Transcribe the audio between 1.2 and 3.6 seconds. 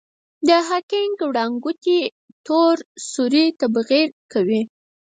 وړانګوټې تور سوري